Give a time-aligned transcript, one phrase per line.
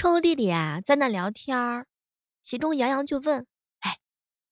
[0.00, 1.88] 臭弟弟啊在那聊天儿，
[2.40, 3.48] 其中杨洋就问，
[3.80, 3.98] 哎，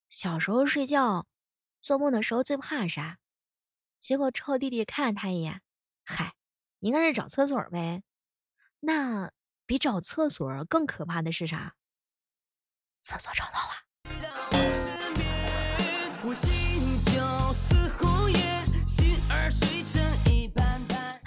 [0.08, 1.24] 小时候睡觉
[1.80, 3.16] 做梦的时候最怕啥？
[4.00, 5.62] 结果臭弟弟看了他一眼，
[6.02, 6.34] 嗨，
[6.80, 8.02] 应该是找厕所呗。
[8.80, 9.30] 那
[9.66, 11.76] 比找厕所更可怕的是啥？
[13.02, 13.86] 厕所找到了。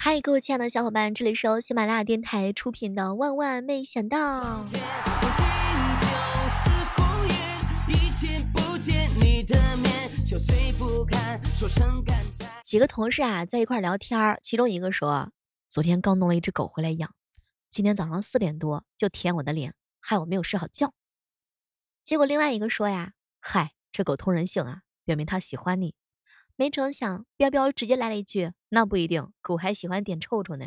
[0.02, 4.64] 嗨，各位亲爱的小伙伴，这里是由喜马拉雅电台出品的《万万没想到》。
[12.62, 15.30] 几个同事啊，在一块聊天，其中一个说，
[15.68, 17.14] 昨天刚弄了一只狗回来养，
[17.70, 20.94] 今天早上四点多就舔我的脸，害我没有睡好觉。
[22.04, 25.94] 结果另外一个说呀，嗨，这狗通人性啊，表明它喜欢你。
[26.60, 30.66] 没成想，彪彪直接来了一句，那不一定，狗还喜欢点臭臭呢。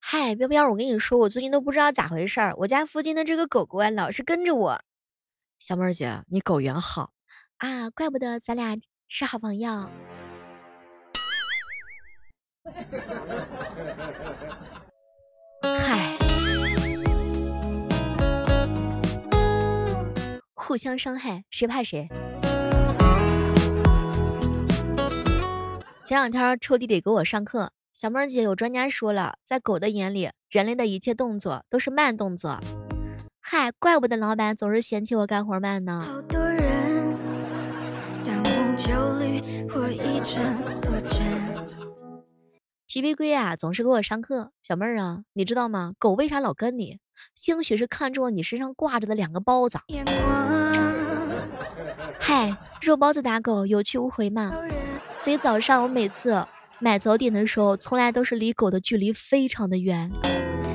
[0.00, 4.82] 嗨，彪彪，我跟你说，我最近都不知道咋回事儿，我家附近的这个狗狗啊，老是跟着我。
[5.58, 7.12] 小妹儿姐，你狗缘好
[7.62, 9.88] 啊，怪不得咱俩是好朋友。
[15.62, 16.18] 嗨，
[20.54, 22.08] 互相伤害，谁怕谁？
[26.04, 27.70] 前两天臭弟弟给我上课。
[27.92, 32.58] 小妹儿姐，有专家说了，在狗的眼里，人类的一切动作都是慢动作。
[33.40, 36.24] 嗨，怪不得老板总是嫌弃我干活慢呢。
[42.86, 44.50] 皮皮龟啊，总是给我上课。
[44.62, 45.94] 小妹儿啊，你知道吗？
[45.98, 46.98] 狗为啥老跟你？
[47.34, 49.78] 兴许是看中了你身上挂着的两个包子。
[52.18, 54.52] 嗨，肉包子打狗，有去无回嘛。
[55.18, 56.44] 所以早上我每次。
[56.80, 60.10] 买早点的时候，从来都是离狗的距离非常的远。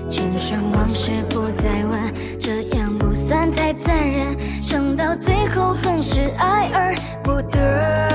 [0.10, 4.38] 今生往事不再问，这样不算太残忍。
[4.62, 8.07] 撑到最后，总是爱而不得。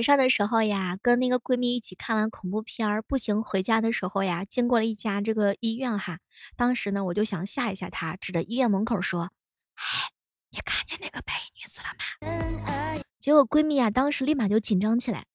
[0.00, 6.20] 晚上的时候呀，跟那个闺蜜一起看完恐怖片儿，步行回家的时候呀，经过了一家这个医院哈。
[6.56, 9.30] 当时呢，我就想吓一吓她，指着医院门口说
[9.76, 10.08] ：“哎，
[10.48, 15.26] 你看见那个白衣女子了吗？”结果闺蜜啊，当时立马就紧张起来。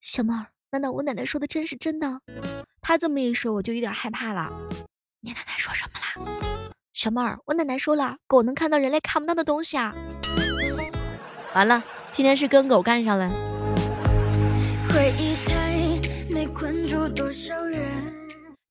[0.00, 2.20] 小妹儿，难道我奶奶说的真是真的？
[2.80, 4.50] 她这么一说，我就有点害怕了。
[5.20, 6.72] 你奶奶说什么啦？
[6.92, 9.94] 小妹儿，我奶奶说了，狗能看到人类看不到的东西啊。
[11.54, 13.49] 完了，今天是跟狗干上了。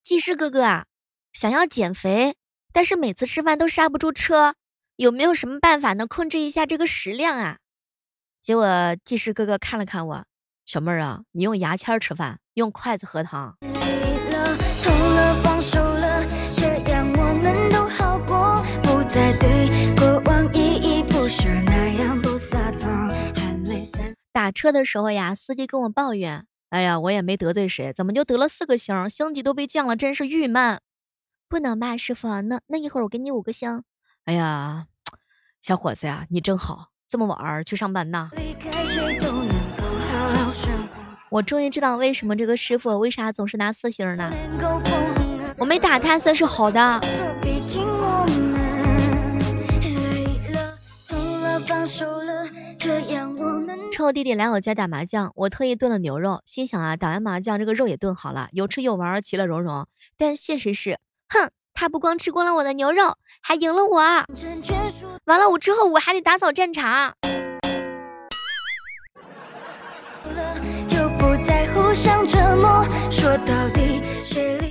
[0.02, 0.86] 技师哥哥啊，
[1.32, 2.34] 想要减肥，
[2.72, 4.54] 但是每次吃饭都刹不住车，
[4.96, 7.58] 有没有什么办法能控制一下这个食量啊？
[8.40, 10.24] 结果技师哥哥看了看我，
[10.64, 13.56] 小妹儿啊，你用牙签吃饭，用筷子喝汤。
[24.32, 26.46] 打车的时候呀，司机跟我抱怨。
[26.70, 29.10] 哎呀，我也没得罪谁，怎么就得了四个星？
[29.10, 30.80] 星级都被降了，真是郁闷。
[31.48, 32.40] 不能吧，师傅？
[32.42, 33.82] 那那一会儿我给你五个星。
[34.24, 34.86] 哎呀，
[35.60, 38.30] 小伙子呀，你真好，这么晚儿去上班呐？
[41.28, 44.32] 我终于知道为什么这个师傅为啥总是拿四星了。
[45.58, 47.00] 我没打他算是好的。
[54.00, 59.86] 后弟弟来我家打麻将，我特意炖了牛肉，心想啊，打完麻将这个肉也炖好了，有吃有玩，其乐融融。
[60.16, 60.98] 但现实是，
[61.28, 63.98] 哼，他不光吃光了我的牛肉，还赢了我。
[65.24, 67.14] 完了，我之后我还得打扫战场。
[73.10, 74.69] 说到底，谁离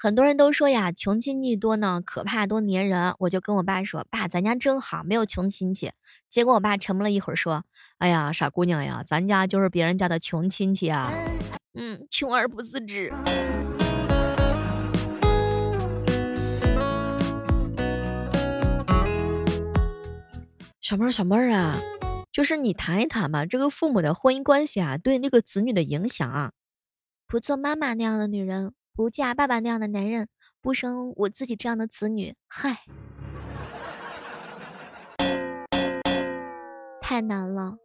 [0.00, 3.16] 很多人都说呀，穷亲戚多呢，可怕多粘人。
[3.18, 5.90] 我就跟我爸说，爸，咱家真好，没有穷亲戚。
[6.30, 7.64] 结果我爸沉默了一会儿，说，
[7.98, 11.12] 哎呀，傻姑娘呀，咱家就是别人家的穷亲戚啊。
[11.74, 13.12] 嗯，穷而不自知。
[20.80, 21.76] 小妹儿小妹儿啊，
[22.30, 26.52] 就是你谈一谈吧，这个父母的婚姻关系啊，对那个子女的影响啊。
[27.26, 30.26] 不做妈妈那样的女人，不嫁爸爸那样的男人，
[30.60, 32.78] 不生我自己这样的子女，嗨，
[37.00, 37.76] 太难了。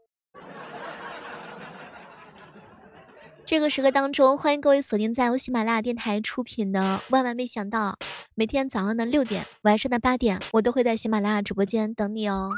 [3.45, 6.79] 这个时刻当中，欢迎各位锁定在由喜马拉雅电台出品的
[7.11, 7.99] 《万万没想到》，
[8.33, 12.49] 每天早上的六点，晚上的八点，我都会在喜马拉雅直播间等你哦。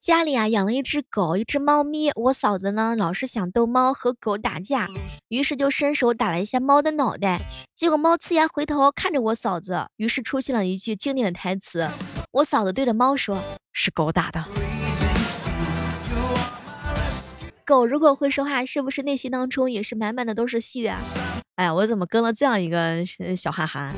[0.00, 2.10] 家里啊养了一只狗，一只猫咪。
[2.16, 4.88] 我嫂子呢老是想逗猫和狗打架，
[5.28, 7.42] 于是就伸手打了一下猫的脑袋。
[7.76, 11.88] 结果猫呲牙回头看着我嫂子，于是出现了一句经典的台词。
[12.32, 13.40] 我嫂子对着猫说
[13.72, 14.44] ：“是狗打的。”
[17.64, 20.98] 狗如果会说话，是不是内心当中也是满满的都是戏啊？
[21.58, 23.04] 哎呀，我怎么跟了这样一个
[23.36, 23.92] 小憨憨？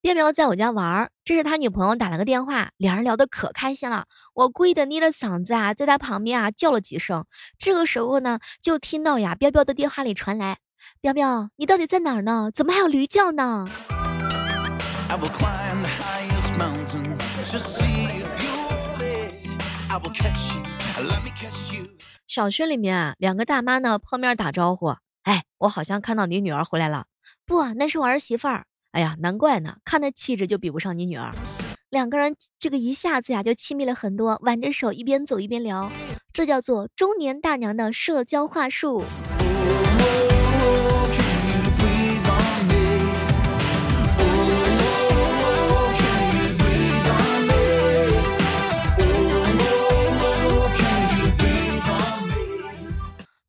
[0.00, 4.06] 彪彪在我家玩，这是他女朋友打了个电话，两人聊得可开心了。
[4.34, 7.24] 我故意的捏着嗓子啊，在他旁边啊叫了几声。
[7.56, 10.56] 这个时候呢，就听到呀，彪彪的电话里传来。
[11.00, 12.50] 彪彪，你到底在哪儿呢？
[12.52, 13.68] 怎么还有驴叫呢？
[22.26, 27.04] 小区里面啊两个大妈呢碰面打招呼，哎，我好像看到你女儿回来了。
[27.44, 28.64] 不，那是我儿媳妇儿。
[28.90, 31.34] 哎呀，难怪呢，看那气质就比不上你女儿。
[31.90, 35.92] 两个人这个一下子呀就亲密了很多，挽着手一边走一边聊，
[36.32, 39.04] 这叫做中年大娘的社交话术。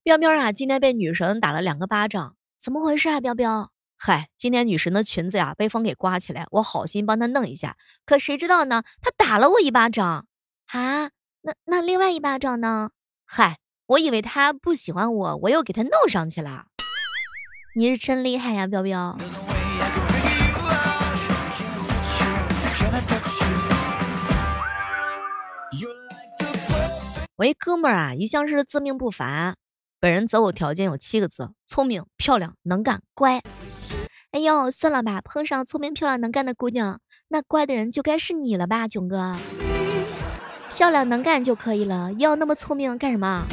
[0.03, 3.21] 彪彪啊，今天被女神打了两个巴掌，怎么回事啊？
[3.21, 10.27] 彪彪，嗨，今天女神的裙子呀被风给刮起来，我好心帮她弄一下，可谁知道呢，她打了我一巴掌
[10.67, 11.09] 啊！
[11.39, 12.89] 那那另外一巴掌呢？
[13.23, 16.65] 嗨，我以为她不喜欢我，我又给她弄上去了。
[17.73, 19.17] 你是真厉害呀，彪彪。
[27.37, 29.55] 我一哥们儿啊，一向是自命不凡。
[30.03, 33.41] 本人择偶条件有七个字：聪明、漂亮、能干、乖。
[34.31, 39.33] 哎呦，算了吧，碰上聪明、漂亮、能干的姑娘，那乖的人就该是你了吧，囧哥。
[40.69, 43.45] 漂亮能干就可以了，要那么聪明干什么？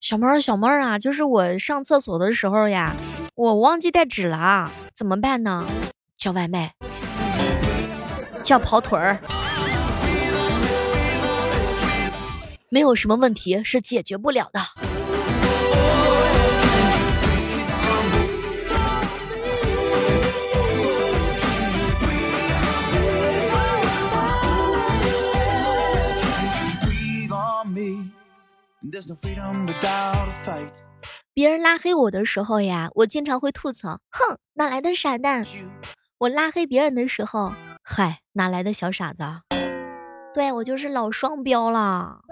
[0.00, 2.96] 小妹儿，小妹儿啊，就是我上厕所的时候呀，
[3.34, 4.72] 我忘记带纸了。
[4.96, 5.66] 怎么办呢？
[6.16, 6.72] 叫外卖，
[8.42, 9.20] 叫跑腿儿，
[12.70, 14.62] 没有什么问题是解决不了的。
[31.36, 35.44] 别人拉黑我的时候呀，我经常会吐槽，哼，哪来的傻蛋？
[36.16, 37.52] 我拉黑别人的时候，
[37.82, 39.22] 嗨，哪来的小傻子？
[40.32, 42.22] 对我就是老双标了。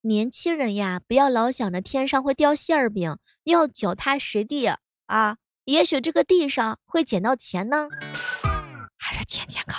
[0.00, 7.88] 年轻人呀，不要老想着天上会掉馅饼，要脚踏实地啊，也许这个地上会捡到钱呢。
[8.96, 9.77] 还是钱钱靠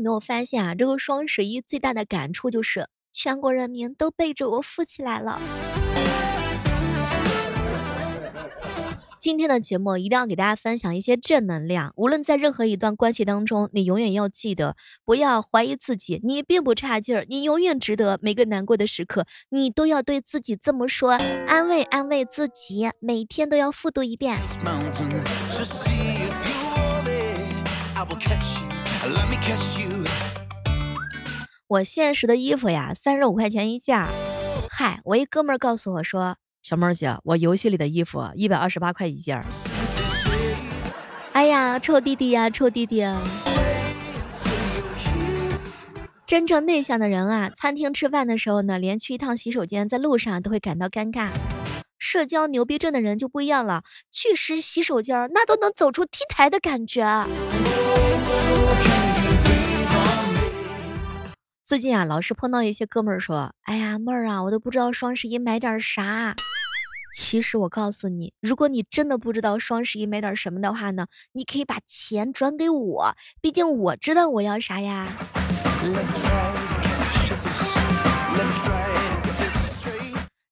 [0.00, 0.74] 有没有发现啊？
[0.74, 5.38] 这个双十一最大的感触就是全国人民都背着我富起来了。
[9.18, 11.92] 今天的节目一定要给大家分享一些正能量。
[11.96, 18.18] 无论在任何一段关系当中，你永远要记得，不要怀疑自己，你并不差劲儿，你永远值得。
[18.22, 24.38] 每个难过的时刻，你都要对自己这么说，安慰安慰自己，每天都要复读一遍。
[31.68, 34.06] 我现实的衣服呀，三十五块钱一件。
[34.70, 39.44] 嗨，我一哥们儿告诉我说，小妹儿姐，我游戏里的衣服一百二十八块一件。
[41.32, 43.04] 哎呀，臭弟弟呀，臭弟弟。
[46.24, 51.28] 真正内向的人啊，餐厅吃饭的时候呢，连去一趟洗手间，在路上都会感到尴尬。
[51.98, 57.04] 社交牛逼症的人就不一样了，去时洗手间那都能走出 T 台的感觉。
[61.70, 66.34] 最近啊，老是碰到一些哥们儿说，哎呀妹儿啊，我都不知道双十一买点啥。
[67.14, 75.06] 其实我告诉你，如果你真的不知道双十一买点什么的话呢，你可以把钱转给我，毕竟我知道我要啥呀。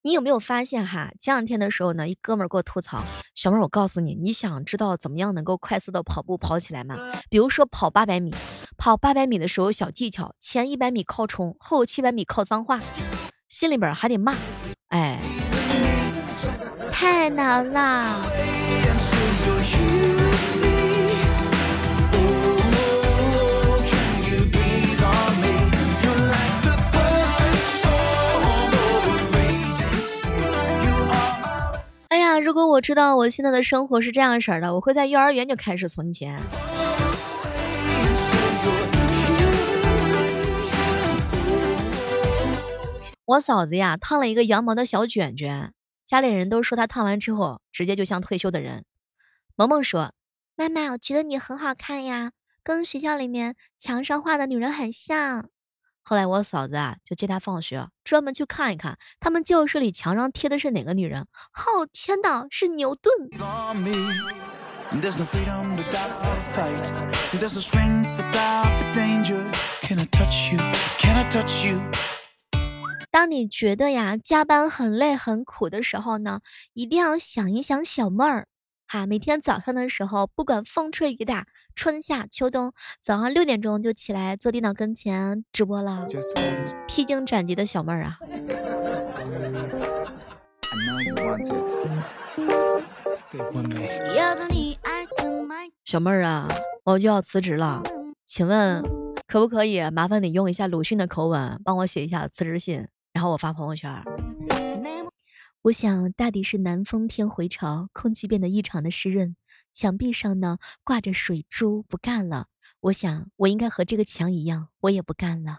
[0.00, 1.10] 你有没有发现哈？
[1.18, 6.96] 前两天的时候呢，一哥们儿给我吐槽，小妹儿，我告诉你，你想知道怎么样能够快速的跑步跑起来吗？
[7.28, 8.32] 比如说跑八百米，
[8.76, 12.78] 跑八百米的时候小技巧，前一百米靠冲，后七百米靠脏话，
[13.48, 14.36] 心里边还得骂，
[14.88, 15.20] 哎，
[16.92, 17.72] 太难
[32.40, 36.38] 如果我知道我现在的生活是这样式的，我会在幼儿园就开始存钱。
[43.24, 45.72] 我嫂子呀，烫了一个羊毛的小卷卷，
[46.06, 48.84] 家里人都说她烫完之后，直接就像退休的人。
[49.54, 50.12] 萌萌说
[50.56, 55.50] ：“妈妈，我觉得你很好看呀，跟学校里面墙上画的女人很像。”
[56.08, 61.26] 后来我嫂子啊就接他放学，专门去看一看他们教室里墙上贴的是哪个女人。
[61.52, 63.28] 哦天呐，是牛顿。
[73.10, 76.40] 当你觉得呀加班很累很苦的时候呢，
[76.72, 78.48] 一定要想一想小妹儿。
[78.90, 86.08] 哈，每天早上的时候，不管风吹雨打，春夏秋冬，早上六点钟就起来坐电脑跟前直播了，
[86.86, 88.18] 披荆斩棘的小妹儿啊。
[95.84, 96.48] 小妹儿啊，
[96.84, 97.82] 我就要辞职了，
[98.24, 98.82] 请问
[99.26, 104.02] 可不可以麻烦你用一下鲁迅的口吻，帮我写一下辞职信，然后我发朋友圈。
[105.60, 109.34] 我想大抵是南风天回潮，空气变得异常的湿润，
[109.72, 112.46] 墙壁上呢挂着水珠，不干了。
[112.78, 115.56] 我想我应该和这个墙一样，我也不干了。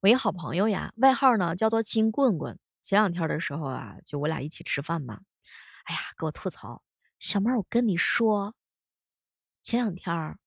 [0.00, 2.58] 我一好朋友呀，外号呢叫做金棍棍。
[2.82, 5.20] 前两天的时候啊，就我俩一起吃饭嘛，
[5.84, 6.82] 哎呀，给我吐槽。
[7.22, 8.52] 小妹，我跟你说，
[9.62, 10.38] 前两天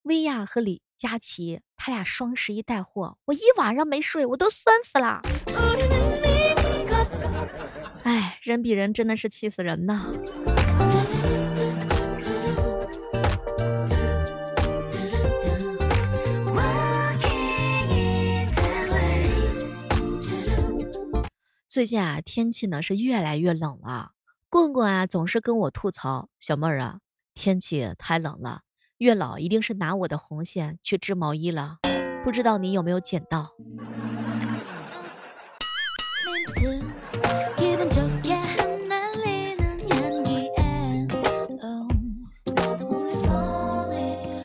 [0.00, 5.20] 薇娅和李佳琦他俩双十一带货，我一晚上没睡，我都酸死了。
[8.04, 10.10] 哎，人比人真的是气死人呐。
[21.68, 24.12] 最近啊，天气呢是越来越冷了。
[24.52, 26.98] 棍棍啊，总是跟我吐槽，小妹儿啊，
[27.32, 28.60] 天气太冷了，
[28.98, 31.78] 月老一定是拿我的红线去织毛衣了，
[32.22, 33.54] 不知道你有没有捡到？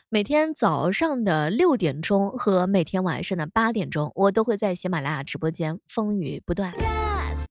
[0.08, 6.72] 每天早上的六点钟和每天晚上的八点钟，我都会在喜马拉雅直播间风雨不断。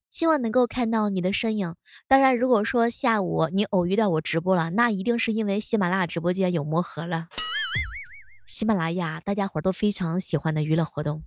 [0.09, 1.75] 希望能够看到你的身影。
[2.07, 7.27] 当然，如果说下午你偶遇到我直播了，那一定是因为喜马拉雅直播间有魔盒了。
[8.45, 11.21] 喜马拉雅大家伙都非常喜欢的娱乐活动。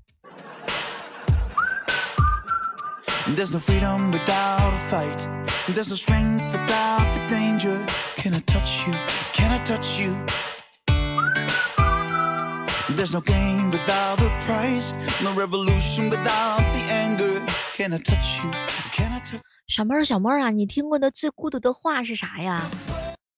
[19.67, 22.69] 小妹儿，小妹儿啊，你听过的最孤独的话是啥呀？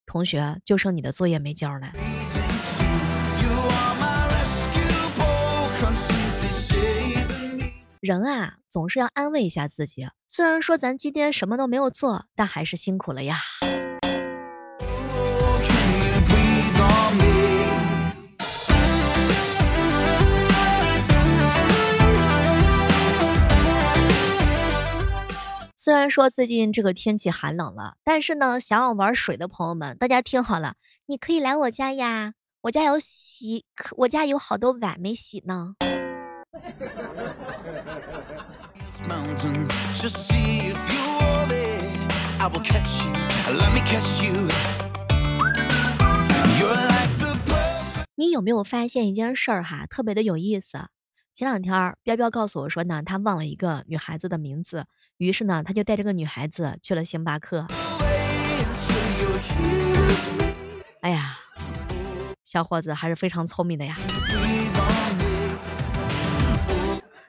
[0.04, 1.92] 同学，就剩你的作业没交了。
[8.00, 13.36] 人啊，总是要安慰一下自己，虽然说咱今天什么都没有做，但还是辛苦了呀。
[25.84, 33.64] 虽然说最近这个天气寒冷了，但是呢，想要玩水的朋友们，大家听好了，你可以来我家呀，我家有洗，
[33.96, 35.74] 我家有好多碗没洗呢。
[48.14, 50.78] 你有没有发现一件事儿哈，特别的有意思？
[51.34, 54.84] 前两天彪彪告诉我说呢，他忘了一个女孩子的名字，
[55.16, 57.66] 于是呢，他就带这个女孩子去了星巴克。
[61.00, 61.38] 哎呀，
[62.44, 63.96] 小伙子还是非常聪明的呀。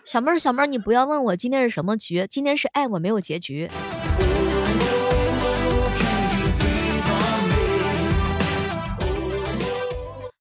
[0.03, 3.71] 小妹儿，小妹儿，你不要问我今天是什么局，今天是爱我没有结局。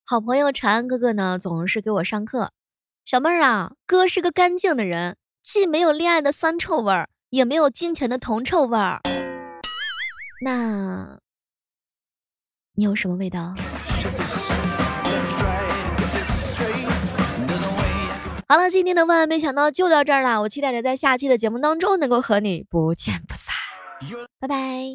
[0.04, 2.50] 好朋友长安哥哥呢，总是给我上课。
[3.04, 9.00] 小妹儿啊，哥是个干净的人，既没有恋爱的酸臭味儿，也没有金钱的铜臭味儿。
[10.40, 11.18] 那，
[12.74, 13.54] 你有什么味道？
[18.48, 23.54] 好了，今天的万万没想到就到这儿了，我期待着在下期的节目当中能够和你不见不散，
[24.38, 24.92] 拜拜。